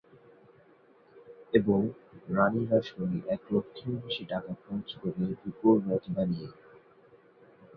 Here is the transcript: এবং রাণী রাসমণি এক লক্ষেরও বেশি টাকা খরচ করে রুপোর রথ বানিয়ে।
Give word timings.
এবং 1.53 1.79
রাণী 2.29 2.61
রাসমণি 2.65 3.19
এক 3.27 3.41
লক্ষেরও 3.51 4.01
বেশি 4.03 4.23
টাকা 4.25 4.51
খরচ 4.61 4.89
করে 4.99 5.23
রুপোর 5.41 5.75
রথ 5.87 6.03
বানিয়ে। 6.15 6.49